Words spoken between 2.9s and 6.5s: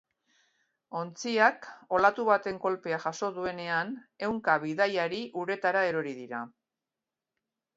jaso duenean ehunka bidaiari uretara erori dira.